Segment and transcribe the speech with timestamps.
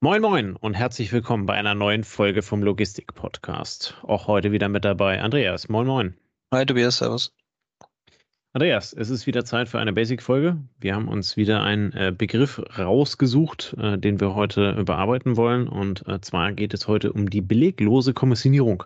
[0.00, 3.96] Moin Moin und herzlich willkommen bei einer neuen Folge vom Logistik Podcast.
[4.02, 5.68] Auch heute wieder mit dabei Andreas.
[5.68, 6.14] Moin Moin.
[6.54, 7.34] Hi Tobias, servus.
[8.52, 10.56] Andreas, es ist wieder Zeit für eine Basic-Folge.
[10.78, 15.66] Wir haben uns wieder einen äh, Begriff rausgesucht, äh, den wir heute bearbeiten wollen.
[15.66, 18.84] Und äh, zwar geht es heute um die beleglose Kommissionierung.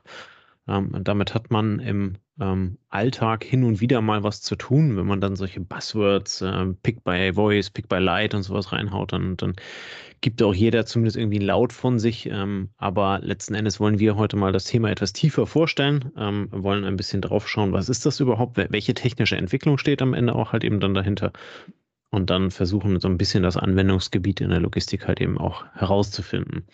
[0.66, 4.96] Ähm, damit hat man im ähm, Alltag hin und wieder mal was zu tun.
[4.96, 6.42] Wenn man dann solche Buzzwords,
[6.82, 9.54] Pick by Voice, Pick by Light und sowas reinhaut, dann, dann
[10.22, 12.26] gibt auch jeder zumindest irgendwie ein Laut von sich.
[12.26, 16.84] Ähm, aber letzten Endes wollen wir heute mal das Thema etwas tiefer vorstellen, ähm, wollen
[16.84, 20.52] ein bisschen drauf schauen, was ist das überhaupt, welche technische Entwicklung steht am Ende auch
[20.52, 21.32] halt eben dann dahinter.
[22.10, 26.66] Und dann versuchen so ein bisschen das Anwendungsgebiet in der Logistik halt eben auch herauszufinden.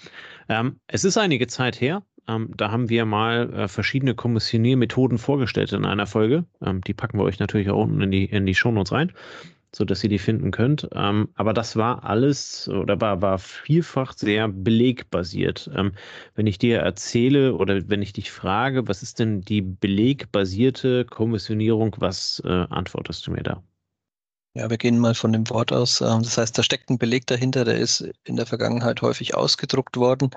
[0.49, 5.73] Ähm, es ist einige Zeit her, ähm, da haben wir mal äh, verschiedene Kommissioniermethoden vorgestellt
[5.73, 6.45] in einer Folge.
[6.61, 9.13] Ähm, die packen wir euch natürlich auch unten in die, in die Shownotes rein,
[9.75, 10.89] sodass ihr die finden könnt.
[10.93, 15.71] Ähm, aber das war alles oder war, war vielfach sehr belegbasiert.
[15.75, 15.93] Ähm,
[16.35, 21.97] wenn ich dir erzähle oder wenn ich dich frage, was ist denn die belegbasierte Kommissionierung,
[21.99, 23.63] was äh, antwortest du mir da?
[24.55, 26.01] Ja, wir gehen mal von dem Wort aus.
[26.01, 29.97] Ähm, das heißt, da steckt ein Beleg dahinter, der ist in der Vergangenheit häufig ausgedruckt
[29.97, 30.31] worden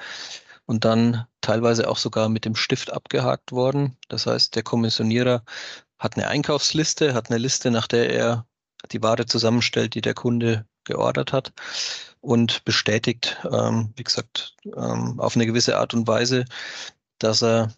[0.65, 3.97] und dann teilweise auch sogar mit dem Stift abgehakt worden.
[4.09, 5.43] Das heißt, der Kommissionierer
[5.97, 8.45] hat eine Einkaufsliste, hat eine Liste, nach der er
[8.91, 11.53] die Ware zusammenstellt, die der Kunde geordert hat
[12.21, 16.45] und bestätigt, ähm, wie gesagt, ähm, auf eine gewisse Art und Weise,
[17.19, 17.73] dass er,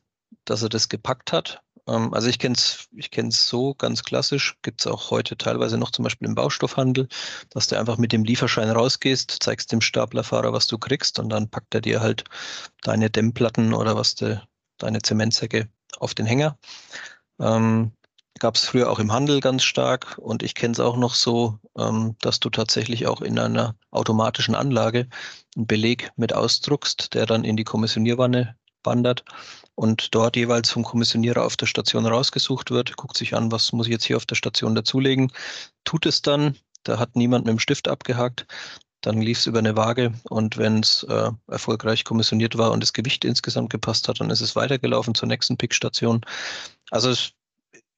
[0.46, 4.58] dass er das gepackt hat ähm, also ich kenne es ich kenn's so ganz klassisch,
[4.62, 7.08] gibt es auch heute teilweise noch zum Beispiel im Baustoffhandel,
[7.50, 11.50] dass du einfach mit dem Lieferschein rausgehst, zeigst dem Staplerfahrer, was du kriegst und dann
[11.50, 12.24] packt er dir halt
[12.84, 14.38] deine Dämmplatten oder was de,
[14.78, 16.58] deine Zementsäcke auf den Hänger.
[17.40, 17.92] Ähm,
[18.40, 21.60] Gab es früher auch im Handel ganz stark und ich kenne es auch noch so,
[21.78, 25.08] ähm, dass du tatsächlich auch in einer automatischen Anlage
[25.56, 29.24] einen Beleg mit ausdruckst, der dann in die Kommissionierwanne wandert
[29.76, 33.88] und dort jeweils vom Kommissionierer auf der Station rausgesucht wird, guckt sich an, was muss
[33.88, 35.32] ich jetzt hier auf der Station dazulegen,
[35.84, 38.46] tut es dann, da hat niemand mit dem Stift abgehakt,
[39.02, 42.94] dann lief es über eine Waage und wenn es äh, erfolgreich kommissioniert war und das
[42.94, 46.22] Gewicht insgesamt gepasst hat, dann ist es weitergelaufen zur nächsten Pickstation.
[46.90, 47.34] Also es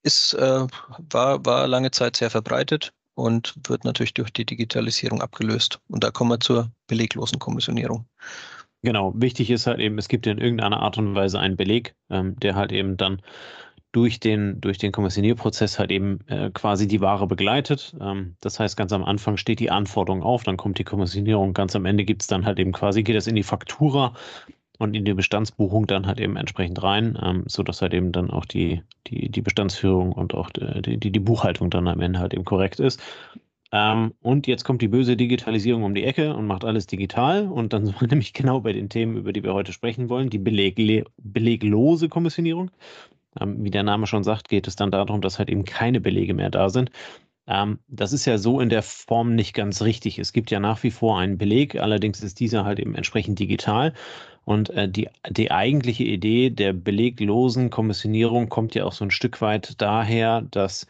[0.06, 0.68] ist, äh,
[1.10, 5.80] war, war lange Zeit sehr verbreitet und wird natürlich durch die Digitalisierung abgelöst.
[5.90, 8.06] Und da kommen wir zur beleglosen Kommissionierung.
[8.84, 12.36] Genau, wichtig ist halt eben, es gibt in irgendeiner Art und Weise einen Beleg, ähm,
[12.40, 13.22] der halt eben dann
[13.92, 17.96] durch den, durch den Kommissionierprozess halt eben äh, quasi die Ware begleitet.
[18.00, 21.76] Ähm, das heißt, ganz am Anfang steht die Anforderung auf, dann kommt die Kommissionierung, ganz
[21.76, 24.14] am Ende gibt es dann halt eben quasi, geht das in die Faktura
[24.80, 28.46] und in die Bestandsbuchung dann halt eben entsprechend rein, ähm, sodass halt eben dann auch
[28.46, 32.46] die, die, die Bestandsführung und auch die, die, die Buchhaltung dann am Ende halt eben
[32.46, 33.02] korrekt ist.
[33.72, 37.48] Ähm, und jetzt kommt die böse Digitalisierung um die Ecke und macht alles digital.
[37.48, 40.30] Und dann sind wir nämlich genau bei den Themen, über die wir heute sprechen wollen,
[40.30, 40.76] die Beleg
[41.18, 42.72] beleglose Kommissionierung.
[43.40, 46.34] Ähm, wie der Name schon sagt, geht es dann darum, dass halt eben keine Belege
[46.34, 46.92] mehr da sind.
[47.48, 50.20] Ähm, das ist ja so in der Form nicht ganz richtig.
[50.20, 53.94] Es gibt ja nach wie vor einen Beleg, allerdings ist dieser halt eben entsprechend digital.
[54.46, 59.42] Und äh, die, die eigentliche Idee der beleglosen Kommissionierung kommt ja auch so ein Stück
[59.42, 60.88] weit daher, dass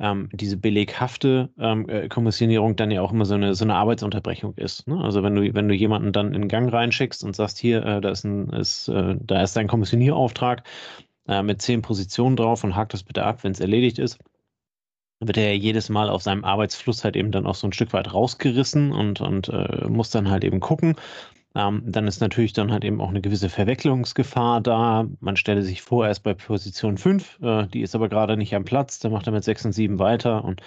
[0.00, 4.54] ähm, diese beleghafte ähm, äh, Kommissionierung dann ja auch immer so eine, so eine Arbeitsunterbrechung
[4.56, 4.86] ist.
[4.86, 5.00] Ne?
[5.02, 8.10] Also wenn du, wenn du jemanden dann in Gang reinschickst und sagst, hier, äh, da
[8.10, 10.62] ist ein, ist, äh, da ist dein Kommissionierauftrag
[11.28, 14.18] äh, mit zehn Positionen drauf und hakt das bitte ab, wenn es erledigt ist
[15.20, 18.12] wird er jedes Mal auf seinem Arbeitsfluss halt eben dann auch so ein Stück weit
[18.12, 20.96] rausgerissen und, und äh, muss dann halt eben gucken,
[21.54, 25.06] ähm, dann ist natürlich dann halt eben auch eine gewisse Verwechslungsgefahr da.
[25.20, 28.54] Man stelle sich vor, er ist bei Position 5, äh, die ist aber gerade nicht
[28.54, 30.62] am Platz, dann macht er mit 6 und 7 weiter und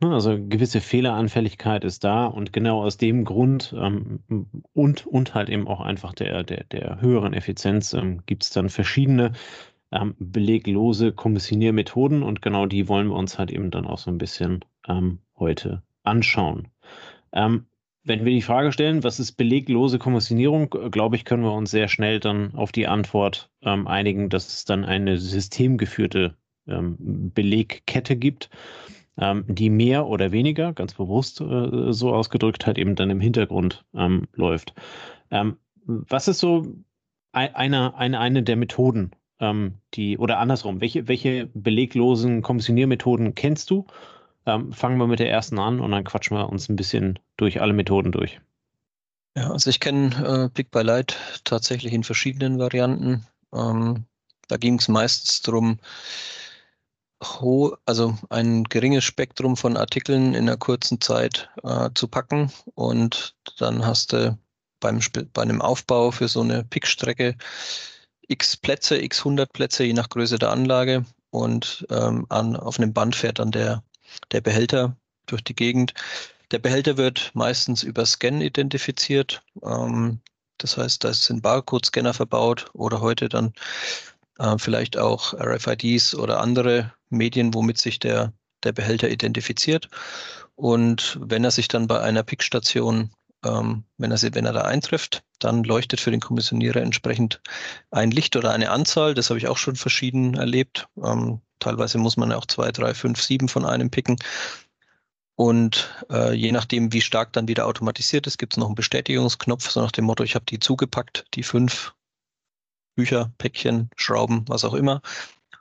[0.00, 2.26] ne, also gewisse Fehleranfälligkeit ist da.
[2.26, 4.20] Und genau aus dem Grund ähm,
[4.72, 8.68] und, und halt eben auch einfach der, der, der höheren Effizienz ähm, gibt es dann
[8.68, 9.32] verschiedene
[9.94, 14.18] ähm, beleglose Kommissioniermethoden und genau die wollen wir uns halt eben dann auch so ein
[14.18, 16.68] bisschen ähm, heute anschauen.
[17.32, 17.66] Ähm,
[18.02, 21.88] wenn wir die Frage stellen, was ist beleglose Kommissionierung, glaube ich, können wir uns sehr
[21.88, 26.36] schnell dann auf die Antwort ähm, einigen, dass es dann eine systemgeführte
[26.66, 26.96] ähm,
[27.32, 28.50] Belegkette gibt,
[29.16, 33.84] ähm, die mehr oder weniger, ganz bewusst äh, so ausgedrückt, halt eben dann im Hintergrund
[34.34, 34.74] läuft.
[35.86, 36.66] Was ist so
[37.32, 43.86] eine, eine, eine der Methoden, ähm, die, oder andersrum, welche, welche beleglosen Kommissioniermethoden kennst du?
[44.46, 47.60] Ähm, fangen wir mit der ersten an und dann quatschen wir uns ein bisschen durch
[47.60, 48.40] alle Methoden durch.
[49.36, 50.14] Ja, also ich kenne
[50.44, 53.26] äh, Pick by Light tatsächlich in verschiedenen Varianten.
[53.52, 54.04] Ähm,
[54.48, 55.78] da ging es meistens darum,
[57.86, 63.86] also ein geringes Spektrum von Artikeln in einer kurzen Zeit äh, zu packen und dann
[63.86, 64.38] hast du
[64.80, 65.00] beim,
[65.32, 67.36] bei einem Aufbau für so eine Pickstrecke
[68.28, 71.04] x Plätze, x 100 Plätze, je nach Größe der Anlage.
[71.30, 73.82] Und ähm, an, auf einem Band fährt dann der,
[74.32, 75.94] der Behälter durch die Gegend.
[76.50, 79.42] Der Behälter wird meistens über Scan identifiziert.
[79.62, 80.20] Ähm,
[80.58, 83.52] das heißt, da sind Barcode-Scanner verbaut oder heute dann
[84.38, 88.32] äh, vielleicht auch RFIDs oder andere Medien, womit sich der,
[88.62, 89.88] der Behälter identifiziert.
[90.54, 93.10] Und wenn er sich dann bei einer Pickstation
[93.44, 97.40] ähm, wenn, er, wenn er da eintrifft, dann leuchtet für den Kommissionierer entsprechend
[97.90, 99.14] ein Licht oder eine Anzahl.
[99.14, 100.88] Das habe ich auch schon verschieden erlebt.
[101.02, 104.16] Ähm, teilweise muss man auch zwei, drei, fünf, sieben von einem picken.
[105.36, 109.68] Und äh, je nachdem, wie stark dann wieder automatisiert ist, gibt es noch einen Bestätigungsknopf,
[109.68, 111.92] so nach dem Motto, ich habe die zugepackt, die fünf
[112.94, 115.02] Bücher, Päckchen, Schrauben, was auch immer.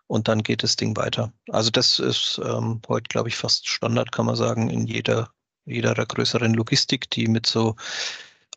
[0.06, 1.34] Und dann geht das Ding weiter.
[1.50, 5.32] Also das ist ähm, heute, glaube ich, fast Standard, kann man sagen, in jeder
[5.66, 7.76] jeder größeren Logistik, die mit so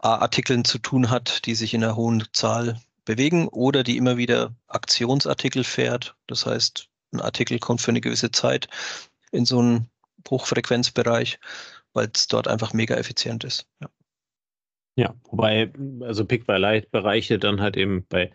[0.00, 4.55] A-Artikeln zu tun hat, die sich in einer hohen Zahl bewegen oder die immer wieder
[4.69, 6.14] Aktionsartikel fährt.
[6.26, 8.69] Das heißt, ein Artikel kommt für eine gewisse Zeit
[9.32, 9.88] in so einen
[10.29, 11.38] Hochfrequenzbereich,
[11.93, 13.67] weil es dort einfach mega effizient ist.
[13.81, 13.88] Ja.
[14.97, 18.32] ja wobei, also Pick-by-Light-Bereiche dann halt eben bei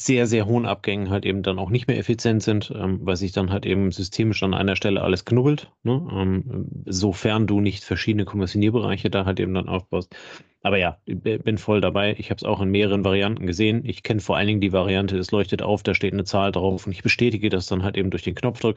[0.00, 3.32] sehr, sehr hohen Abgängen halt eben dann auch nicht mehr effizient sind, ähm, weil sich
[3.32, 6.06] dann halt eben systemisch an einer Stelle alles knubbelt, ne?
[6.12, 10.14] ähm, sofern du nicht verschiedene Kommissionierbereiche da halt eben dann aufbaust.
[10.62, 12.14] Aber ja, bin voll dabei.
[12.18, 13.84] Ich habe es auch in mehreren Varianten gesehen.
[13.84, 16.86] Ich kenne vor allen Dingen die Variante, es leuchtet auf, da steht eine Zahl drauf
[16.86, 18.76] und ich bestätige das dann halt eben durch den Knopfdruck.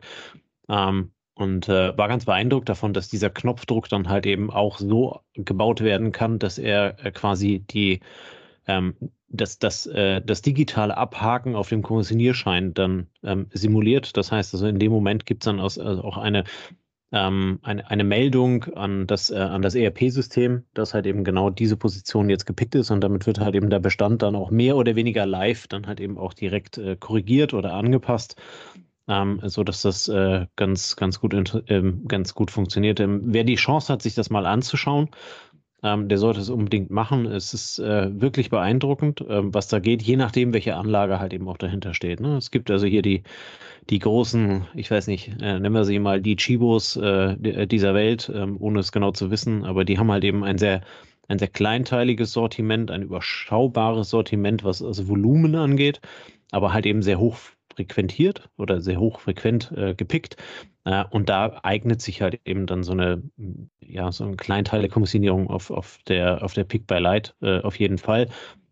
[0.70, 5.22] Ähm, und äh, war ganz beeindruckt davon, dass dieser Knopfdruck dann halt eben auch so
[5.34, 8.00] gebaut werden kann, dass er äh, quasi die
[8.68, 8.96] ähm,
[9.28, 14.18] das, das, äh, das digitale Abhaken auf dem Kommissionierschein dann ähm, simuliert.
[14.18, 16.44] Das heißt, also in dem Moment gibt es dann aus, also auch eine,
[17.12, 22.30] ähm, eine, eine Meldung an das, äh, das ERP-System, dass halt eben genau diese Position
[22.30, 25.26] jetzt gepickt ist und damit wird halt eben der Bestand dann auch mehr oder weniger
[25.26, 28.36] live dann halt eben auch direkt äh, korrigiert oder angepasst.
[29.08, 33.00] Ähm, so dass das äh, ganz, ganz gut, ähm, ganz gut funktioniert.
[33.00, 35.10] Ähm, wer die Chance hat, sich das mal anzuschauen,
[35.84, 37.26] ähm, der sollte es unbedingt machen.
[37.26, 41.48] Es ist äh, wirklich beeindruckend, ähm, was da geht, je nachdem, welche Anlage halt eben
[41.48, 42.20] auch dahinter steht.
[42.20, 42.38] Ne?
[42.38, 43.24] Es gibt also hier die,
[43.90, 47.94] die großen, ich weiß nicht, äh, nennen wir sie mal die Chibos äh, äh dieser
[47.94, 50.82] Welt, ähm, ohne es genau zu wissen, aber die haben halt eben ein sehr
[51.28, 56.02] ein sehr kleinteiliges Sortiment, ein überschaubares Sortiment, was also Volumen angeht,
[56.52, 57.38] aber halt eben sehr hoch
[57.82, 60.38] frequentiert oder sehr hochfrequent äh, gepickt.
[60.86, 63.24] Äh, und da eignet sich halt eben dann so eine,
[63.82, 67.98] ja, so eine Kleinteile-Kommissionierung auf, auf der, auf der Pick by Light äh, auf jeden
[67.98, 68.30] Fall.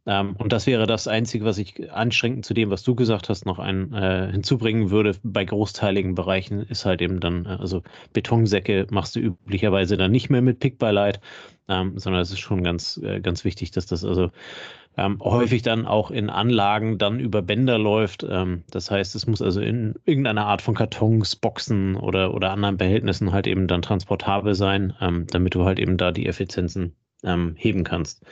[0.10, 3.46] Ähm, und das wäre das Einzige, was ich anstrengend zu dem, was du gesagt hast,
[3.46, 5.16] noch ein, äh, hinzubringen würde.
[5.22, 10.32] Bei großteiligen Bereichen ist halt eben dann, äh, also Betonsäcke machst du üblicherweise dann nicht
[10.32, 11.22] mehr mit Pick by Light,
[11.68, 14.32] ähm, sondern es ist schon ganz, äh, ganz wichtig, dass das also
[14.98, 18.26] ähm, häufig dann auch in Anlagen dann über Bänder läuft.
[18.28, 22.78] Ähm, das heißt, es muss also in irgendeiner Art von Kartons, Boxen oder, oder anderen
[22.78, 27.54] Behältnissen halt eben dann transportabel sein, ähm, damit du halt eben da die Effizienzen ähm,
[27.58, 28.26] heben kannst.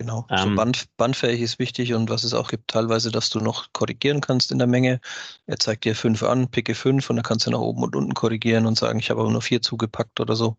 [0.00, 3.38] Genau, so ähm, Band, bandfähig ist wichtig und was es auch gibt, teilweise, dass du
[3.38, 4.98] noch korrigieren kannst in der Menge.
[5.44, 8.14] Er zeigt dir fünf an, picke fünf und dann kannst du nach oben und unten
[8.14, 10.56] korrigieren und sagen, ich habe aber nur vier zugepackt oder so.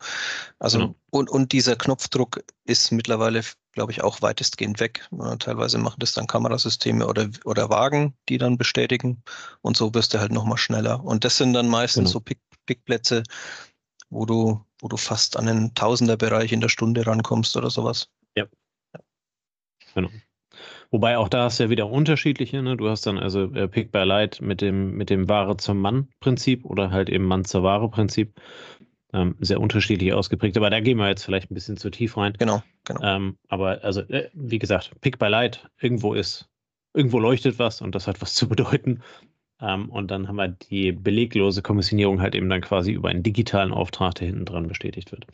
[0.60, 0.96] Also genau.
[1.10, 3.42] und, und dieser Knopfdruck ist mittlerweile,
[3.72, 5.10] glaube ich, auch weitestgehend weg.
[5.40, 9.24] Teilweise machen das dann Kamerasysteme oder, oder Wagen, die dann bestätigen
[9.62, 11.04] und so wirst du halt nochmal schneller.
[11.04, 12.12] Und das sind dann meistens genau.
[12.12, 13.24] so Pick, Pickplätze,
[14.12, 18.08] wo du, wo du fast an den Tausenderbereich in der Stunde rankommst oder sowas.
[18.36, 18.46] Ja,
[19.94, 20.10] Genau.
[20.90, 22.62] Wobei auch da hast du ja wieder unterschiedliche.
[22.62, 22.76] Ne?
[22.76, 26.66] Du hast dann also äh, Pick by Light mit dem, mit dem Ware zum Mann-Prinzip
[26.66, 28.34] oder halt eben Mann zur Ware-Prinzip.
[29.14, 32.34] Ähm, sehr unterschiedlich ausgeprägt, aber da gehen wir jetzt vielleicht ein bisschen zu tief rein.
[32.40, 33.02] Genau, genau.
[33.04, 36.48] Ähm, aber also, äh, wie gesagt, Pick by Light, irgendwo ist,
[36.94, 39.02] irgendwo leuchtet was und das hat was zu bedeuten.
[39.60, 43.74] Ähm, und dann haben wir die beleglose Kommissionierung halt eben dann quasi über einen digitalen
[43.74, 45.28] Auftrag, der hinten dran bestätigt wird.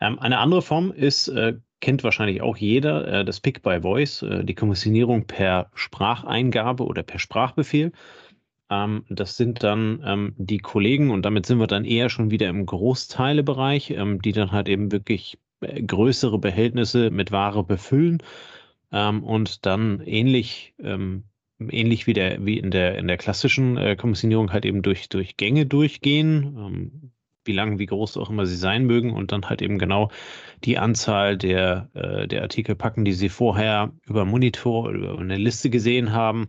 [0.00, 4.22] Ähm, eine andere Form ist, äh, kennt wahrscheinlich auch jeder, äh, das Pick by Voice,
[4.22, 7.92] äh, die Kommissionierung per Spracheingabe oder per Sprachbefehl.
[8.70, 12.48] Ähm, das sind dann ähm, die Kollegen und damit sind wir dann eher schon wieder
[12.48, 18.22] im Großteilebereich, ähm, die dann halt eben wirklich äh, größere Behältnisse mit Ware befüllen
[18.94, 24.66] und dann ähnlich ähnlich wie, der, wie in, der, in der klassischen äh, Kommissionierung halt
[24.66, 27.12] eben durch, durch Gänge durchgehen, ähm,
[27.44, 30.10] wie lang, wie groß auch immer sie sein mögen und dann halt eben genau
[30.64, 35.36] die Anzahl der, äh, der Artikel packen, die sie vorher über Monitor oder über eine
[35.36, 36.48] Liste gesehen haben.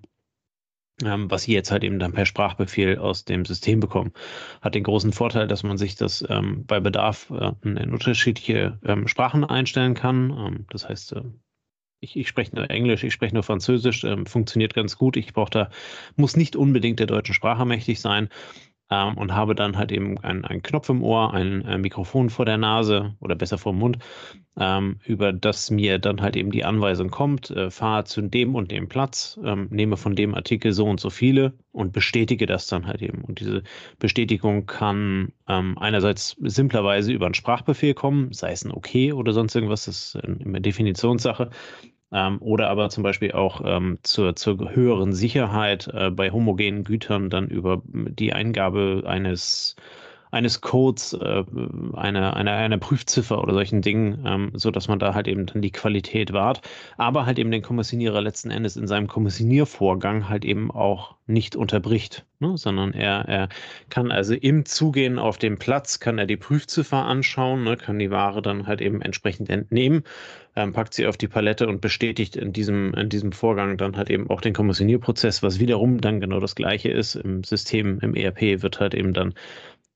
[1.04, 4.14] Ähm, was sie jetzt halt eben dann per Sprachbefehl aus dem System bekommen.
[4.62, 9.08] Hat den großen Vorteil, dass man sich das ähm, bei Bedarf äh, in unterschiedliche ähm,
[9.08, 10.30] Sprachen einstellen kann.
[10.30, 11.24] Ähm, das heißt, äh,
[12.00, 15.18] ich, ich spreche nur Englisch, ich spreche nur Französisch, ähm, funktioniert ganz gut.
[15.18, 15.70] Ich brauche da,
[16.16, 18.30] muss nicht unbedingt der deutschen Sprache mächtig sein
[18.90, 22.58] ähm, und habe dann halt eben einen Knopf im Ohr, ein, ein, Mikrofon vor der
[22.58, 23.98] Nase oder besser vor dem Mund,
[24.58, 28.72] ähm, über das mir dann halt eben die Anweisung kommt, äh, fahre zu dem und
[28.72, 32.86] dem Platz, ähm, nehme von dem Artikel so und so viele und bestätige das dann
[32.86, 33.24] halt eben.
[33.24, 33.64] Und diese
[34.00, 39.56] Bestätigung kann ähm, einerseits simplerweise über einen Sprachbefehl kommen, sei es ein Okay oder sonst
[39.56, 41.50] irgendwas, das ist eine Definitionssache.
[42.14, 47.30] Ähm, oder aber zum Beispiel auch ähm, zur, zur höheren Sicherheit äh, bei homogenen Gütern
[47.30, 49.76] dann über die Eingabe eines
[50.34, 51.44] eines Codes, äh,
[51.94, 55.62] einer eine, eine Prüfziffer oder solchen Dingen, ähm, so dass man da halt eben dann
[55.62, 56.62] die Qualität wahrt,
[56.98, 62.26] aber halt eben den Kommissionierer letzten Endes in seinem Kommissioniervorgang halt eben auch nicht unterbricht,
[62.40, 62.58] ne?
[62.58, 63.50] sondern er, er
[63.90, 67.78] kann also im Zugehen auf dem Platz, kann er die Prüfziffer anschauen, ne?
[67.78, 70.04] kann die Ware dann halt eben entsprechend entnehmen,
[70.56, 74.10] ähm, packt sie auf die Palette und bestätigt in diesem, in diesem Vorgang dann halt
[74.10, 77.16] eben auch den Kommissionierprozess, was wiederum dann genau das gleiche ist.
[77.16, 79.34] Im System, im ERP wird halt eben dann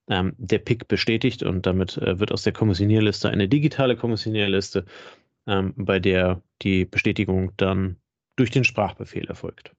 [0.09, 4.85] ähm, der Pick bestätigt und damit äh, wird aus der Kommissionierliste eine digitale Kommissionierliste,
[5.47, 7.97] ähm, bei der die Bestätigung dann
[8.35, 9.71] durch den Sprachbefehl erfolgt.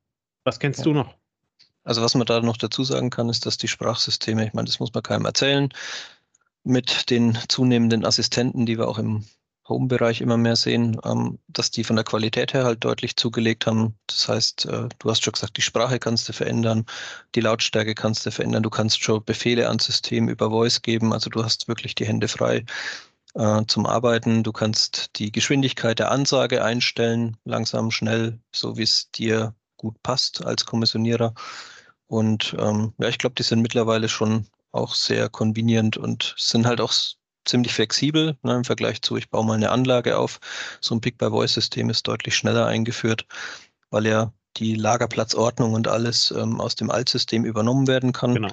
[0.45, 0.85] Was kennst ja.
[0.85, 1.15] du noch?
[1.85, 4.81] Also was man da noch dazu sagen kann, ist, dass die Sprachsysteme, ich meine, das
[4.81, 5.71] muss man keinem erzählen,
[6.65, 9.25] mit den zunehmenden Assistenten, die wir auch im
[9.69, 13.99] Home-Bereich immer mehr sehen, ähm, dass die von der Qualität her halt deutlich zugelegt haben.
[14.07, 16.87] Das heißt, äh, du hast schon gesagt, die Sprache kannst du verändern,
[17.35, 21.31] die Lautstärke kannst du verändern, du kannst schon Befehle ans System über Voice geben, also
[21.31, 22.65] du hast wirklich die Hände frei
[23.35, 24.43] äh, zum Arbeiten.
[24.43, 30.45] Du kannst die Geschwindigkeit der Ansage einstellen, langsam, schnell, so wie es dir gut passt
[30.45, 31.35] als Kommissionierer.
[32.09, 36.81] Und ähm, ja, ich glaube, die sind mittlerweile schon auch sehr konvenient und sind halt
[36.81, 36.93] auch
[37.49, 40.41] ziemlich flexibel ne, im Vergleich zu, ich baue mal eine Anlage auf.
[40.81, 43.27] So ein Pick-by-Voice-System ist deutlich schneller eingeführt,
[43.91, 48.35] weil ja die Lagerplatzordnung und alles ähm, aus dem Altsystem übernommen werden kann.
[48.35, 48.49] Genau.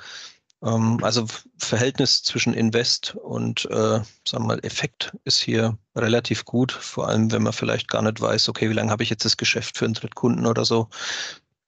[0.64, 1.26] Ähm, also
[1.58, 7.32] Verhältnis zwischen Invest und äh, sagen wir mal, Effekt ist hier relativ gut, vor allem
[7.32, 9.86] wenn man vielleicht gar nicht weiß, okay, wie lange habe ich jetzt das Geschäft für
[9.86, 10.90] einen Drittkunden oder so.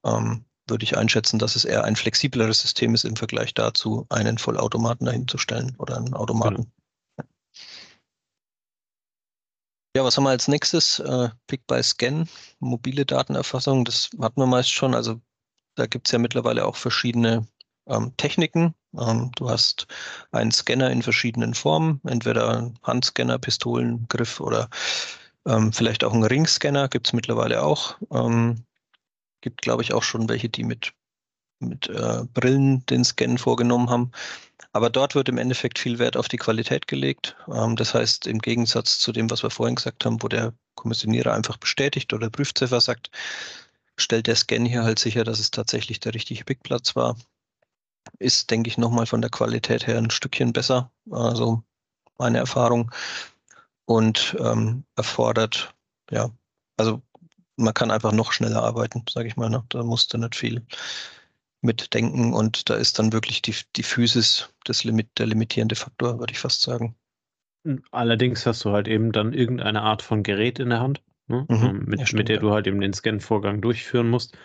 [0.05, 4.37] Ähm, würde ich einschätzen, dass es eher ein flexibleres System ist im Vergleich dazu, einen
[4.37, 6.55] Vollautomaten dahinzustellen oder einen Automaten.
[6.55, 6.67] Genau.
[9.97, 10.99] Ja, was haben wir als nächstes?
[10.99, 14.93] Äh, Pick by Scan, mobile Datenerfassung, das hatten wir meist schon.
[14.93, 15.19] Also
[15.73, 17.47] da gibt es ja mittlerweile auch verschiedene
[17.87, 18.75] ähm, Techniken.
[18.95, 19.87] Ähm, du hast
[20.31, 24.69] einen Scanner in verschiedenen Formen, entweder Handscanner, Pistolengriff oder
[25.47, 27.97] ähm, vielleicht auch einen Ringscanner gibt es mittlerweile auch.
[28.11, 28.65] Ähm,
[29.41, 30.93] gibt, glaube ich, auch schon welche, die mit,
[31.59, 34.11] mit äh, Brillen den Scan vorgenommen haben.
[34.73, 37.35] Aber dort wird im Endeffekt viel Wert auf die Qualität gelegt.
[37.51, 41.33] Ähm, das heißt, im Gegensatz zu dem, was wir vorhin gesagt haben, wo der Kommissionierer
[41.33, 43.09] einfach bestätigt oder Prüfziffer sagt,
[43.97, 47.17] stellt der Scan hier halt sicher, dass es tatsächlich der richtige Pickplatz war.
[48.19, 50.91] Ist, denke ich, nochmal von der Qualität her ein Stückchen besser.
[51.11, 51.63] Also
[52.17, 52.91] meine Erfahrung.
[53.85, 55.73] Und ähm, erfordert,
[56.11, 56.29] ja,
[56.75, 57.01] also
[57.55, 59.49] man kann einfach noch schneller arbeiten, sage ich mal.
[59.49, 59.63] Ne?
[59.69, 60.65] Da musste nicht viel
[61.61, 66.33] mitdenken und da ist dann wirklich die, die Physis das Limit, der limitierende Faktor, würde
[66.33, 66.95] ich fast sagen.
[67.65, 71.45] Hm, allerdings hast du halt eben dann irgendeine Art von Gerät in der Hand, ne?
[71.49, 72.41] mhm, ähm, mit, ja, stimmt, mit der ja.
[72.41, 74.37] du halt eben den Scan-Vorgang durchführen musst.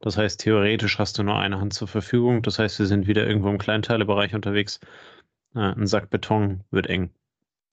[0.00, 2.42] Das heißt, theoretisch hast du nur eine Hand zur Verfügung.
[2.42, 4.80] Das heißt, wir sind wieder irgendwo im Kleinteilebereich unterwegs.
[5.54, 7.10] Äh, ein Sack Beton wird eng.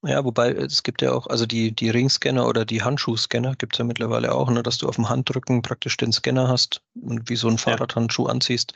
[0.03, 3.79] Ja, wobei es gibt ja auch, also die, die Ringscanner oder die Handschuhscanner gibt es
[3.79, 7.35] ja mittlerweile auch, ne, dass du auf dem Handrücken praktisch den Scanner hast und wie
[7.35, 8.73] so ein Fahrradhandschuh anziehst.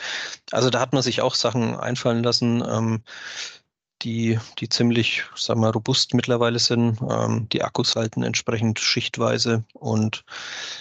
[0.52, 3.04] Also da hat man sich auch Sachen einfallen lassen, ähm,
[4.02, 7.00] die, die ziemlich, sagen wir, robust mittlerweile sind.
[7.08, 10.24] Ähm, die Akkus halten entsprechend schichtweise und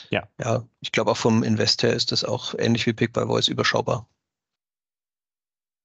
[0.09, 3.27] ja, ja ich glaube auch vom Invest her ist das auch ähnlich wie Pick by
[3.27, 4.09] Voice überschaubar.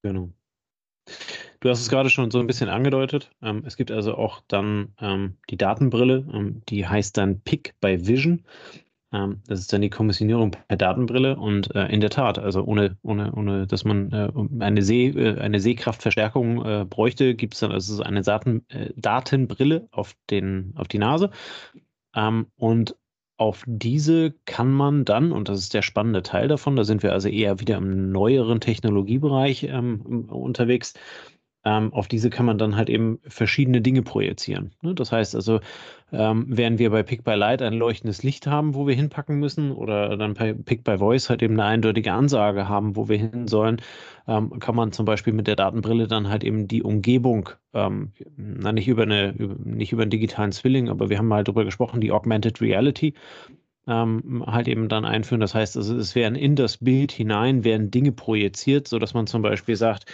[0.02, 0.30] Genau.
[1.60, 3.32] Du hast es gerade schon so ein bisschen angedeutet.
[3.42, 8.08] Ähm, es gibt also auch dann ähm, die Datenbrille, ähm, die heißt dann Pick by
[8.08, 8.44] Vision.
[9.12, 12.98] Ähm, das ist dann die Kommissionierung per Datenbrille und äh, in der Tat, also ohne,
[13.02, 17.72] ohne, ohne dass man äh, eine, See, äh, eine Sehkraftverstärkung äh, bräuchte, gibt es dann
[17.72, 21.30] also eine Daten, äh, Datenbrille auf, den, auf die Nase.
[22.16, 22.96] Ähm, und
[23.38, 27.12] auf diese kann man dann, und das ist der spannende Teil davon, da sind wir
[27.12, 30.94] also eher wieder im neueren Technologiebereich ähm, unterwegs,
[31.66, 34.72] ähm, auf diese kann man dann halt eben verschiedene Dinge projizieren.
[34.82, 34.94] Ne?
[34.94, 35.60] Das heißt also,
[36.12, 39.72] ähm, während wir bei Pick by Light ein leuchtendes Licht haben, wo wir hinpacken müssen,
[39.72, 43.48] oder dann bei Pick by Voice halt eben eine eindeutige Ansage haben, wo wir hin
[43.48, 43.82] sollen,
[44.28, 48.72] ähm, kann man zum Beispiel mit der Datenbrille dann halt eben die Umgebung, ähm, na,
[48.72, 52.00] nicht über eine, über, nicht über einen digitalen Zwilling, aber wir haben mal darüber gesprochen,
[52.00, 53.16] die Augmented Reality
[53.88, 55.42] ähm, halt eben dann einführen.
[55.42, 59.42] Das heißt, also es werden in das Bild hinein werden Dinge projiziert, sodass man zum
[59.42, 60.06] Beispiel sagt,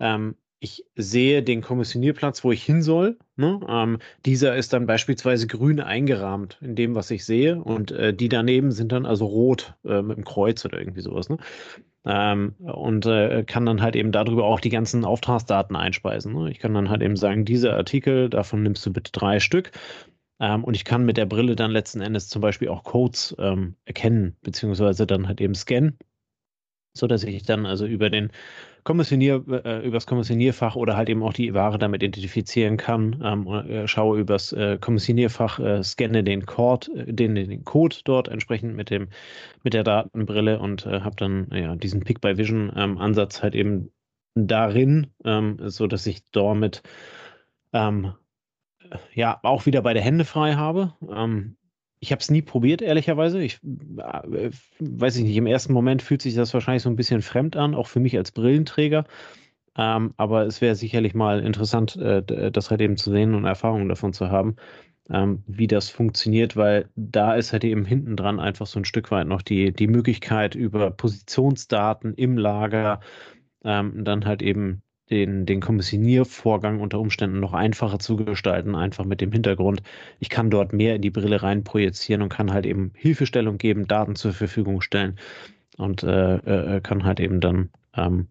[0.00, 3.16] ähm, ich sehe den Kommissionierplatz, wo ich hin soll.
[3.36, 3.60] Ne?
[3.68, 7.62] Ähm, dieser ist dann beispielsweise grün eingerahmt in dem, was ich sehe.
[7.62, 11.28] Und äh, die daneben sind dann also rot äh, mit dem Kreuz oder irgendwie sowas.
[11.28, 11.38] Ne?
[12.04, 16.32] Ähm, und äh, kann dann halt eben darüber auch die ganzen Auftragsdaten einspeisen.
[16.32, 16.50] Ne?
[16.50, 19.70] Ich kann dann halt eben sagen, dieser Artikel, davon nimmst du bitte drei Stück.
[20.40, 23.76] Ähm, und ich kann mit der Brille dann letzten Endes zum Beispiel auch Codes ähm,
[23.84, 25.98] erkennen, beziehungsweise dann halt eben scannen,
[26.94, 28.30] sodass ich dann also über den
[28.88, 33.20] Kommissionier, äh, übers Kommissionierfach oder halt eben auch die Ware damit identifizieren kann.
[33.22, 38.28] Ähm, äh, schaue übers äh, Kommissionierfach, äh, scanne den Code, äh, den, den Code dort
[38.28, 39.08] entsprechend mit dem,
[39.62, 43.92] mit der Datenbrille und äh, habe dann ja diesen Pick-by-Vision-Ansatz ähm, halt eben
[44.34, 46.82] darin, ähm, so dass ich damit
[47.74, 48.14] ähm,
[49.12, 50.94] ja auch wieder beide Hände frei habe.
[51.14, 51.58] Ähm,
[52.00, 53.40] ich habe es nie probiert, ehrlicherweise.
[53.42, 57.22] Ich äh, weiß ich nicht, im ersten Moment fühlt sich das wahrscheinlich so ein bisschen
[57.22, 59.04] fremd an, auch für mich als Brillenträger.
[59.76, 63.88] Ähm, aber es wäre sicherlich mal interessant, äh, das halt eben zu sehen und Erfahrungen
[63.88, 64.56] davon zu haben,
[65.10, 69.10] ähm, wie das funktioniert, weil da ist halt eben hinten dran einfach so ein Stück
[69.10, 73.00] weit noch die, die Möglichkeit, über Positionsdaten im Lager
[73.64, 79.20] ähm, dann halt eben den, den Kommissioniervorgang unter Umständen noch einfacher zu gestalten, einfach mit
[79.20, 79.82] dem Hintergrund,
[80.20, 83.86] ich kann dort mehr in die Brille rein projizieren und kann halt eben Hilfestellung geben,
[83.86, 85.18] Daten zur Verfügung stellen
[85.76, 86.36] und äh,
[86.76, 88.28] äh, kann halt eben dann ähm,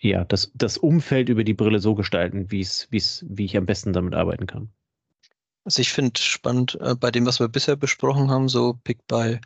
[0.00, 3.92] ja, das, das Umfeld über die Brille so gestalten, wie's, wie's, wie ich am besten
[3.92, 4.70] damit arbeiten kann.
[5.64, 9.38] Also ich finde spannend äh, bei dem, was wir bisher besprochen haben, so Pick by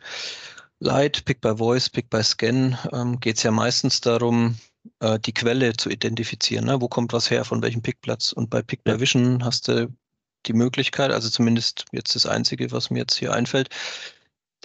[0.79, 4.55] Light, Pick by Voice, Pick by Scan, ähm, geht es ja meistens darum,
[4.99, 6.65] äh, die Quelle zu identifizieren.
[6.65, 6.81] Ne?
[6.81, 8.31] Wo kommt was her, von welchem Pickplatz?
[8.31, 9.93] Und bei Pick by Vision hast du
[10.45, 13.69] die Möglichkeit, also zumindest jetzt das Einzige, was mir jetzt hier einfällt,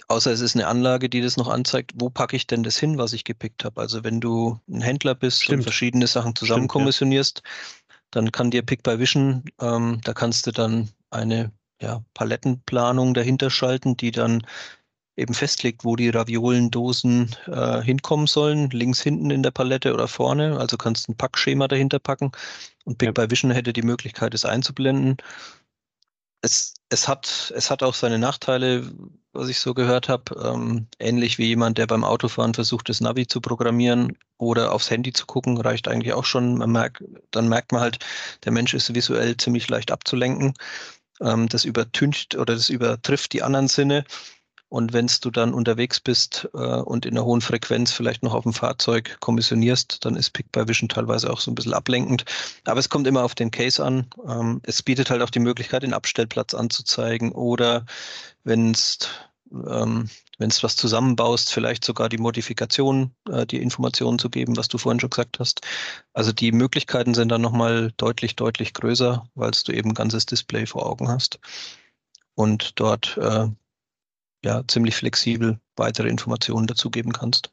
[0.07, 2.97] außer es ist eine Anlage, die das noch anzeigt, wo packe ich denn das hin,
[2.97, 3.81] was ich gepickt habe?
[3.81, 5.59] Also wenn du ein Händler bist Stimmt.
[5.59, 7.95] und verschiedene Sachen zusammen kommissionierst, ja.
[8.11, 11.51] dann kann dir Pick by Vision, ähm, da kannst du dann eine
[11.81, 14.45] ja, Palettenplanung dahinter schalten, die dann
[15.17, 20.57] eben festlegt, wo die Raviolendosen äh, hinkommen sollen, links hinten in der Palette oder vorne.
[20.59, 22.31] Also kannst ein Packschema dahinter packen
[22.85, 23.11] und Big ja.
[23.11, 25.17] by Vision hätte die Möglichkeit, es einzublenden.
[26.41, 28.91] Es, es, hat, es hat auch seine Nachteile,
[29.33, 30.35] was ich so gehört habe.
[30.43, 35.11] Ähm, ähnlich wie jemand, der beim Autofahren versucht, das Navi zu programmieren oder aufs Handy
[35.11, 36.57] zu gucken, reicht eigentlich auch schon.
[36.57, 37.99] Man merkt, dann merkt man halt,
[38.43, 40.53] der Mensch ist visuell ziemlich leicht abzulenken.
[41.21, 44.03] Ähm, das übertüncht oder das übertrifft die anderen Sinne.
[44.69, 48.43] Und wenn du dann unterwegs bist äh, und in einer hohen Frequenz vielleicht noch auf
[48.43, 52.25] dem Fahrzeug kommissionierst, dann ist Pick by Vision teilweise auch so ein bisschen ablenkend.
[52.65, 54.07] Aber es kommt immer auf den Case an.
[54.27, 57.85] Ähm, es bietet halt auch die Möglichkeit, den Abstellplatz anzuzeigen oder
[58.43, 58.75] wenn
[59.51, 64.67] ähm, wenn es was zusammenbaust, vielleicht sogar die Modifikation, äh, die Informationen zu geben, was
[64.67, 65.61] du vorhin schon gesagt hast.
[66.13, 70.65] Also die Möglichkeiten sind dann nochmal deutlich, deutlich größer, weil du eben ein ganzes Display
[70.65, 71.39] vor Augen hast
[72.33, 73.47] und dort äh,
[74.45, 77.51] ja, ziemlich flexibel weitere Informationen dazugeben kannst.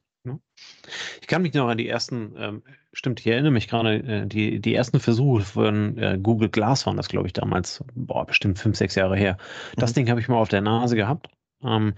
[1.20, 4.60] Ich kann mich noch an die ersten, ähm, stimmt, ich erinnere mich gerade, äh, die,
[4.60, 8.76] die ersten Versuche von äh, Google Glass waren das, glaube ich, damals, boah, bestimmt fünf,
[8.76, 9.36] sechs Jahre her.
[9.76, 9.94] Das mhm.
[9.94, 11.28] Ding habe ich mal auf der Nase gehabt.
[11.64, 11.94] Ähm,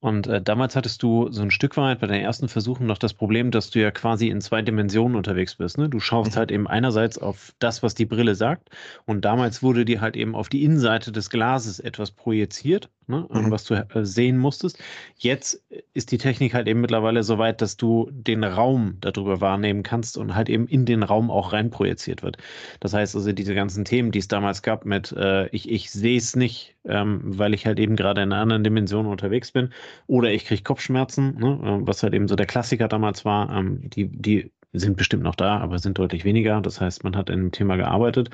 [0.00, 3.14] und äh, damals hattest du so ein Stück weit bei deinen ersten Versuchen noch das
[3.14, 5.76] Problem, dass du ja quasi in zwei Dimensionen unterwegs bist.
[5.76, 5.88] Ne?
[5.88, 6.36] Du schaust mhm.
[6.36, 8.70] halt eben einerseits auf das, was die Brille sagt.
[9.06, 13.50] Und damals wurde dir halt eben auf die Innenseite des Glases etwas projiziert ne, mhm.
[13.50, 14.78] was du äh, sehen musstest.
[15.16, 15.62] Jetzt
[15.94, 20.16] ist die Technik halt eben mittlerweile so weit, dass du den Raum darüber wahrnehmen kannst
[20.16, 22.38] und halt eben in den Raum auch reinprojiziert wird.
[22.80, 26.18] Das heißt also, diese ganzen Themen, die es damals gab mit äh, ich, ich sehe
[26.18, 29.70] es nicht, ähm, weil ich halt eben gerade in einer anderen Dimension unterwegs bin,
[30.06, 33.88] oder ich kriege Kopfschmerzen, ne, äh, was halt eben so der Klassiker damals war, ähm,
[33.90, 36.60] die, die sind bestimmt noch da, aber sind deutlich weniger.
[36.60, 38.30] Das heißt, man hat in dem Thema gearbeitet.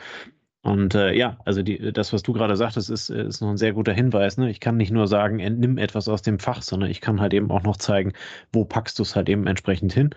[0.65, 3.75] Und äh, ja, also die, das, was du gerade sagtest, ist, ist noch ein sehr
[3.75, 4.39] guter Hinweis.
[4.39, 4.49] Ne?
[4.49, 7.51] Ich kann nicht nur sagen, entnimm etwas aus dem Fach, sondern ich kann halt eben
[7.51, 8.15] auch noch zeigen,
[8.51, 10.15] wo packst du es halt eben entsprechend hin.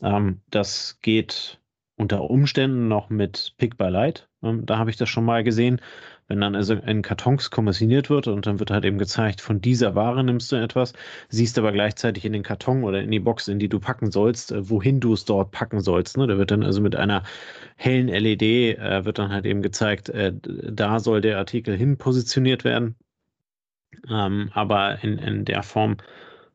[0.00, 1.58] Ähm, das geht
[1.96, 4.28] unter Umständen noch mit Pick by Light.
[4.44, 5.80] Ähm, da habe ich das schon mal gesehen.
[6.28, 9.94] Wenn dann also in Kartons kommissioniert wird und dann wird halt eben gezeigt, von dieser
[9.94, 10.92] Ware nimmst du etwas,
[11.28, 14.52] siehst aber gleichzeitig in den Karton oder in die Box, in die du packen sollst,
[14.52, 16.16] äh, wohin du es dort packen sollst.
[16.16, 16.26] Ne?
[16.26, 17.22] Da wird dann also mit einer
[17.76, 22.64] hellen LED äh, wird dann halt eben gezeigt, äh, da soll der Artikel hin positioniert
[22.64, 22.96] werden.
[24.08, 25.96] Ähm, aber in, in der Form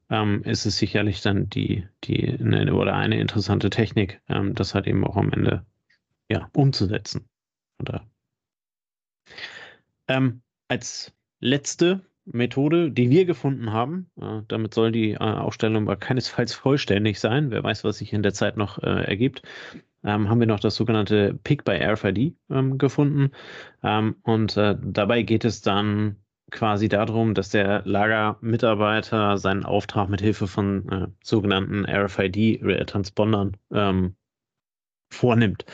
[0.09, 4.87] ähm, ist es sicherlich dann die, die eine, oder eine interessante Technik, ähm, das halt
[4.87, 5.65] eben auch am Ende
[6.29, 7.27] ja, umzusetzen.
[7.79, 8.05] Oder
[10.07, 15.95] ähm, als letzte Methode, die wir gefunden haben, äh, damit soll die äh, Aufstellung aber
[15.95, 19.41] keinesfalls vollständig sein, wer weiß, was sich in der Zeit noch äh, ergibt,
[20.03, 23.31] ähm, haben wir noch das sogenannte Pick by RFID ähm, gefunden.
[23.83, 26.17] Ähm, und äh, dabei geht es dann
[26.51, 33.57] quasi darum, dass der Lagermitarbeiter seinen Auftrag mit Hilfe von äh, sogenannten RFID-Transpondern
[35.09, 35.65] vornimmt.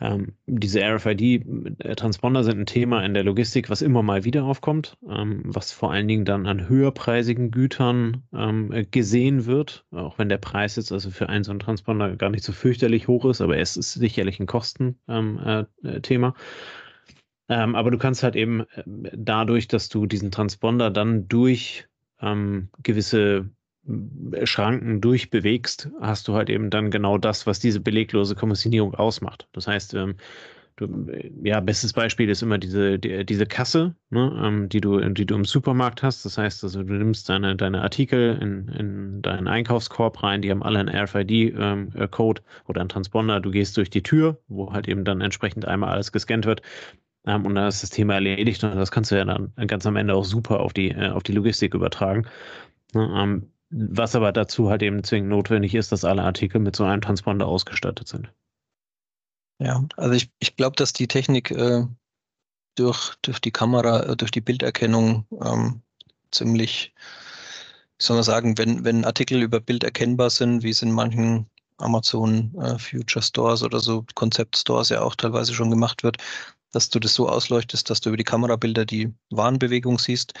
[0.00, 5.42] Ähm, diese RFID-Transponder sind ein Thema in der Logistik, was immer mal wieder aufkommt, ähm,
[5.44, 10.76] was vor allen Dingen dann an höherpreisigen Gütern ähm, gesehen wird, auch wenn der Preis
[10.76, 13.76] jetzt also für einen so einen Transponder gar nicht so fürchterlich hoch ist, aber es
[13.76, 14.96] ist sicherlich ein Kostenthema.
[15.08, 16.00] Ähm, äh,
[17.48, 21.86] ähm, aber du kannst halt eben äh, dadurch, dass du diesen Transponder dann durch
[22.20, 23.50] ähm, gewisse
[24.44, 29.46] Schranken durchbewegst, hast du halt eben dann genau das, was diese beleglose Kommissionierung ausmacht.
[29.52, 30.14] Das heißt, ähm,
[30.76, 30.88] du,
[31.42, 35.34] ja, bestes Beispiel ist immer diese, die, diese Kasse, ne, ähm, die, du, die du
[35.34, 36.24] im Supermarkt hast.
[36.24, 40.62] Das heißt, also, du nimmst deine, deine Artikel in, in deinen Einkaufskorb rein, die haben
[40.62, 43.40] alle einen RFID-Code ähm, oder einen Transponder.
[43.40, 46.62] Du gehst durch die Tür, wo halt eben dann entsprechend einmal alles gescannt wird.
[47.26, 49.96] Ähm, und dann ist das Thema erledigt und das kannst du ja dann ganz am
[49.96, 52.26] Ende auch super auf die, äh, auf die Logistik übertragen.
[52.94, 56.84] Ne, ähm, was aber dazu halt eben zwingend notwendig ist, dass alle Artikel mit so
[56.84, 58.32] einem Transponder ausgestattet sind.
[59.58, 61.84] Ja, also ich, ich glaube, dass die Technik äh,
[62.76, 65.82] durch, durch die Kamera, äh, durch die Bilderkennung ähm,
[66.30, 66.94] ziemlich,
[67.98, 71.46] wie soll man sagen, wenn, wenn Artikel über Bild erkennbar sind, wie es in manchen
[71.78, 76.18] Amazon äh, Future Stores oder so Konzept Stores ja auch teilweise schon gemacht wird,
[76.70, 80.34] dass du das so ausleuchtest, dass du über die Kamerabilder die Warenbewegung siehst,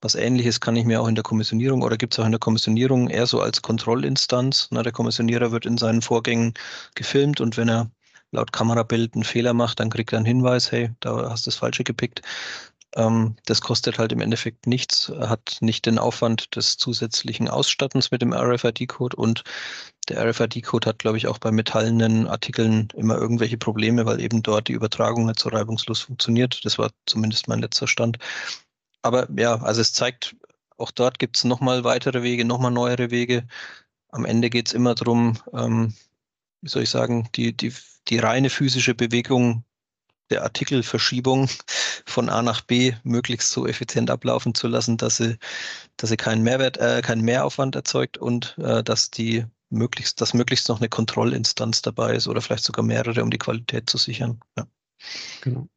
[0.00, 2.38] was ähnliches kann ich mir auch in der Kommissionierung oder gibt es auch in der
[2.38, 4.68] Kommissionierung eher so als Kontrollinstanz.
[4.70, 6.54] Na, der Kommissionierer wird in seinen Vorgängen
[6.94, 7.90] gefilmt und wenn er
[8.30, 11.56] laut Kamerabild einen Fehler macht, dann kriegt er einen Hinweis, hey, da hast du das
[11.56, 12.22] Falsche gepickt.
[12.96, 18.22] Ähm, das kostet halt im Endeffekt nichts, hat nicht den Aufwand des zusätzlichen Ausstattens mit
[18.22, 19.44] dem RFID-Code und
[20.08, 24.68] der RFID-Code hat, glaube ich, auch bei metallenen Artikeln immer irgendwelche Probleme, weil eben dort
[24.68, 26.64] die Übertragung nicht so reibungslos funktioniert.
[26.64, 28.18] Das war zumindest mein letzter Stand
[29.02, 30.36] aber ja, also es zeigt,
[30.76, 33.46] auch dort gibt es nochmal weitere Wege, nochmal neuere Wege.
[34.10, 35.94] Am Ende geht es immer darum, ähm,
[36.60, 37.72] wie soll ich sagen, die, die,
[38.08, 39.64] die reine physische Bewegung
[40.30, 41.48] der Artikelverschiebung
[42.06, 45.38] von A nach B möglichst so effizient ablaufen zu lassen, dass sie,
[45.96, 50.68] dass sie keinen Mehrwert, äh, keinen Mehraufwand erzeugt und äh, dass die möglichst, dass möglichst
[50.68, 54.40] noch eine Kontrollinstanz dabei ist oder vielleicht sogar mehrere, um die Qualität zu sichern.
[54.56, 54.66] Ja.
[55.42, 55.68] Genau.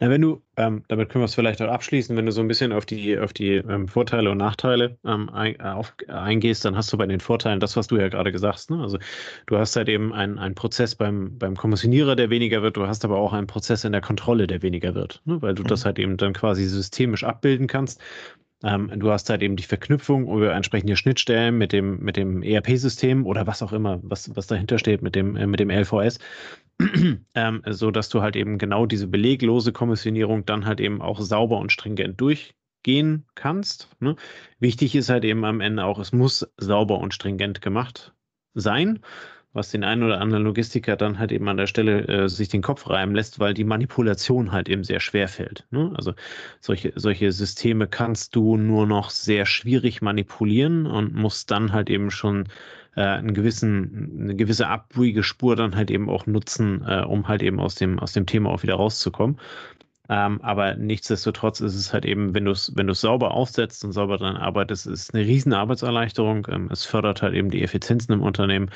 [0.00, 2.48] Na, wenn du, ähm, damit können wir es vielleicht auch abschließen, wenn du so ein
[2.48, 6.76] bisschen auf die, auf die ähm, Vorteile und Nachteile ähm, ein, äh, auf, eingehst, dann
[6.76, 8.70] hast du bei den Vorteilen das, was du ja gerade gesagt hast.
[8.70, 8.80] Ne?
[8.80, 8.98] Also
[9.46, 13.04] du hast halt eben einen, einen Prozess beim, beim Kommissionierer, der weniger wird, du hast
[13.04, 15.40] aber auch einen Prozess in der Kontrolle, der weniger wird, ne?
[15.42, 15.68] weil du mhm.
[15.68, 18.00] das halt eben dann quasi systemisch abbilden kannst.
[18.64, 23.26] Ähm, du hast halt eben die Verknüpfung über entsprechende Schnittstellen mit dem, mit dem ERP-System
[23.26, 26.18] oder was auch immer, was, was dahinter steht mit dem, äh, mit dem LVS.
[27.34, 31.58] ähm, so dass du halt eben genau diese beleglose Kommissionierung dann halt eben auch sauber
[31.58, 33.88] und stringent durchgehen kannst.
[34.00, 34.16] Ne?
[34.58, 38.14] Wichtig ist halt eben am Ende auch, es muss sauber und stringent gemacht
[38.54, 39.00] sein
[39.54, 42.60] was den einen oder anderen Logistiker dann halt eben an der Stelle äh, sich den
[42.60, 45.64] Kopf reiben lässt, weil die Manipulation halt eben sehr schwer fällt.
[45.70, 45.92] Ne?
[45.94, 46.14] Also
[46.60, 52.10] solche, solche Systeme kannst du nur noch sehr schwierig manipulieren und musst dann halt eben
[52.10, 52.48] schon
[52.96, 57.60] äh, einen gewissen, eine gewisse Abwiegespur dann halt eben auch nutzen, äh, um halt eben
[57.60, 59.38] aus dem, aus dem Thema auch wieder rauszukommen.
[60.08, 64.18] Ähm, aber nichtsdestotrotz ist es halt eben, wenn du es wenn sauber aufsetzt und sauber
[64.18, 66.46] daran arbeitest, ist es eine riesen Arbeitserleichterung.
[66.50, 68.70] Ähm, es fördert halt eben die Effizienzen im Unternehmen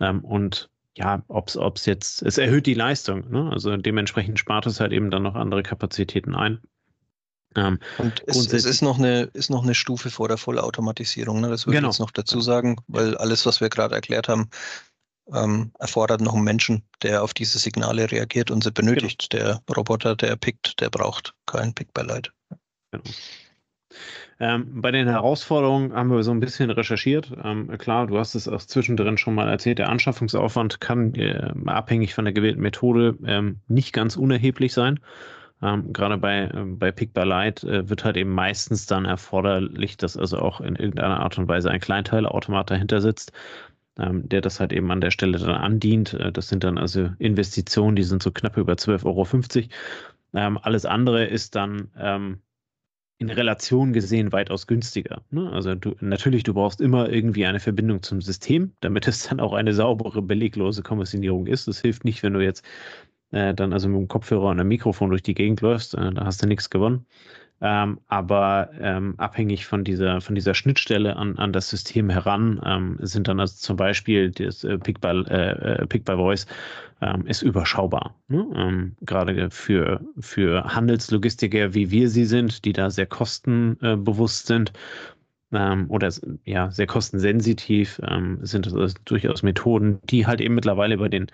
[0.00, 3.50] ähm, und ja, ob es jetzt, es erhöht die Leistung, ne?
[3.52, 6.58] also dementsprechend spart es halt eben dann noch andere Kapazitäten ein.
[7.56, 11.48] Ähm, und es, es, ist, noch eine, ist noch eine Stufe vor der Vollautomatisierung, ne?
[11.48, 11.88] das würde genau.
[11.88, 14.50] ich jetzt noch dazu sagen, weil alles, was wir gerade erklärt haben,
[15.32, 19.28] ähm, erfordert noch einen Menschen, der auf diese Signale reagiert und sie benötigt.
[19.30, 19.60] Genau.
[19.66, 22.32] Der Roboter, der pickt, der braucht kein Pick-by-Light.
[22.92, 23.04] Genau.
[24.38, 27.32] Ähm, bei den Herausforderungen haben wir so ein bisschen recherchiert.
[27.42, 32.14] Ähm, klar, du hast es auch zwischendrin schon mal erzählt, der Anschaffungsaufwand kann äh, abhängig
[32.14, 35.00] von der gewählten Methode ähm, nicht ganz unerheblich sein.
[35.62, 39.96] Ähm, gerade bei, äh, bei Pick by Light äh, wird halt eben meistens dann erforderlich,
[39.96, 43.32] dass also auch in irgendeiner Art und Weise ein Kleinteilautomat dahinter sitzt,
[43.98, 46.14] ähm, der das halt eben an der Stelle dann andient.
[46.14, 49.26] Äh, das sind dann also Investitionen, die sind so knapp über 12,50 Euro.
[50.34, 52.40] Ähm, alles andere ist dann ähm,
[53.18, 55.22] in Relation gesehen weitaus günstiger.
[55.30, 55.50] Ne?
[55.50, 59.54] Also du, natürlich, du brauchst immer irgendwie eine Verbindung zum System, damit es dann auch
[59.54, 61.66] eine saubere, beleglose Kommissionierung ist.
[61.66, 62.62] Das hilft nicht, wenn du jetzt
[63.36, 66.24] äh, dann also mit dem Kopfhörer und einem Mikrofon durch die Gegend läufst, äh, da
[66.24, 67.06] hast du nichts gewonnen.
[67.60, 72.98] ähm, aber ähm, abhängig von dieser, von dieser Schnittstelle an, an das System heran ähm,
[73.00, 76.46] sind dann also zum Beispiel das äh, Pick, by, äh, äh, Pick by Voice
[77.00, 78.14] ähm, ist überschaubar.
[78.28, 78.46] Ne?
[78.54, 84.72] Ähm, gerade für, für Handelslogistiker, wie wir sie sind, die da sehr kostenbewusst sind
[85.52, 86.10] ähm, oder
[86.44, 88.00] ja, sehr kostensensitiv,
[88.40, 91.28] sind das durchaus Methoden, die halt eben mittlerweile bei den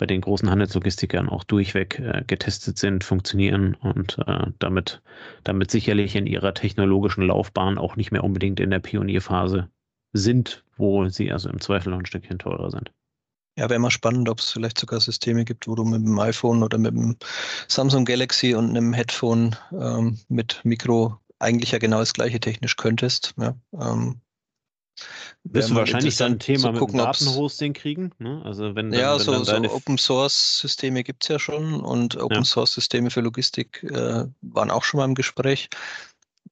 [0.00, 5.02] bei den großen Handelslogistikern auch durchweg äh, getestet sind, funktionieren und äh, damit,
[5.44, 9.68] damit sicherlich in ihrer technologischen Laufbahn auch nicht mehr unbedingt in der Pionierphase
[10.14, 12.90] sind, wo sie also im Zweifel noch ein Stückchen teurer sind.
[13.58, 16.62] Ja, wäre mal spannend, ob es vielleicht sogar Systeme gibt, wo du mit dem iPhone
[16.62, 17.16] oder mit dem
[17.68, 23.34] Samsung Galaxy und einem Headphone ähm, mit Mikro eigentlich ja genau das gleiche technisch könntest.
[23.36, 24.22] Ja, ähm,
[25.44, 28.12] wirst du wahrscheinlich dann ein Thema gucken, mit Datenhosting kriegen.
[28.18, 28.42] Ne?
[28.44, 32.16] Also wenn, dann, ja, wenn so, so Open Source Systeme gibt es ja schon und
[32.16, 32.44] Open ja.
[32.44, 35.68] Source Systeme für Logistik äh, waren auch schon mal im Gespräch.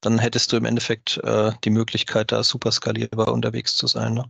[0.00, 4.14] Dann hättest du im Endeffekt äh, die Möglichkeit, da super skalierbar unterwegs zu sein.
[4.14, 4.24] Ne?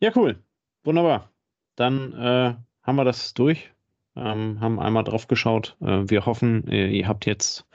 [0.00, 0.38] Ja, cool.
[0.84, 1.30] Wunderbar.
[1.76, 3.70] Dann äh, haben wir das durch.
[4.16, 5.76] Ähm, haben einmal drauf geschaut.
[5.80, 7.66] Äh, wir hoffen, ihr habt jetzt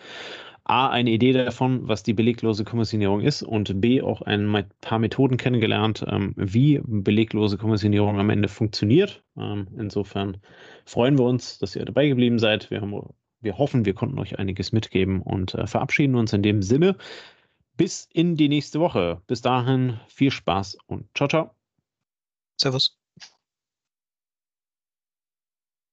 [0.69, 5.38] A, eine Idee davon, was die beleglose Kommissionierung ist und B, auch ein paar Methoden
[5.38, 9.23] kennengelernt, ähm, wie beleglose Kommissionierung am Ende funktioniert.
[9.36, 10.38] Ähm, insofern
[10.86, 12.69] freuen wir uns, dass ihr dabei geblieben seid.
[12.69, 13.01] Wir, haben,
[13.41, 16.97] wir hoffen, wir konnten euch einiges mitgeben und äh, verabschieden uns in dem Sinne.
[17.75, 19.23] Bis in die nächste Woche.
[19.25, 21.55] Bis dahin viel Spaß und ciao, ciao.
[22.58, 22.98] Servus.